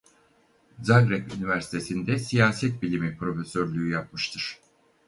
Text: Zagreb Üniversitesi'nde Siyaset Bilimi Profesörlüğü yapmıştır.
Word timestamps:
Zagreb 0.81 1.31
Üniversitesi'nde 1.35 2.19
Siyaset 2.19 2.81
Bilimi 2.81 3.17
Profesörlüğü 3.17 3.89
yapmıştır. 3.91 4.57